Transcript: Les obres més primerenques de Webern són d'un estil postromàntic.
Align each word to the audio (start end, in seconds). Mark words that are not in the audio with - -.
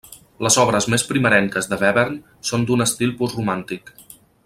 Les 0.45 0.55
obres 0.63 0.87
més 0.93 1.03
primerenques 1.09 1.69
de 1.73 1.79
Webern 1.83 2.17
són 2.53 2.65
d'un 2.71 2.85
estil 2.89 3.15
postromàntic. 3.23 3.95